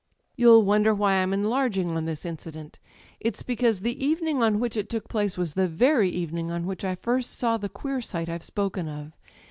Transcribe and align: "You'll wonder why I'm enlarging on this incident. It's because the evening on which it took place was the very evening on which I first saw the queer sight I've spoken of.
"You'll 0.35 0.63
wonder 0.65 0.95
why 0.95 1.17
I'm 1.17 1.31
enlarging 1.31 1.95
on 1.95 2.05
this 2.05 2.25
incident. 2.25 2.79
It's 3.19 3.43
because 3.43 3.81
the 3.81 4.03
evening 4.03 4.41
on 4.41 4.59
which 4.59 4.75
it 4.75 4.89
took 4.89 5.07
place 5.07 5.37
was 5.37 5.53
the 5.53 5.67
very 5.67 6.09
evening 6.09 6.49
on 6.49 6.65
which 6.65 6.83
I 6.83 6.95
first 6.95 7.37
saw 7.37 7.57
the 7.57 7.69
queer 7.69 8.01
sight 8.01 8.27
I've 8.27 8.41
spoken 8.41 8.89
of. 8.89 9.11